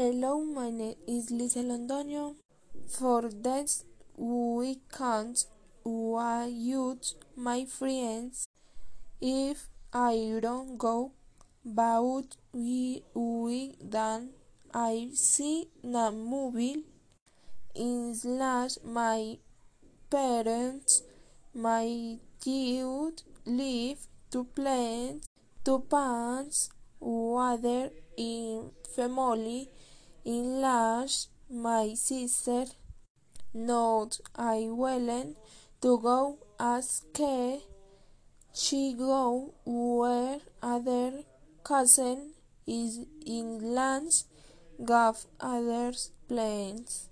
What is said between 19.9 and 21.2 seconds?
parents,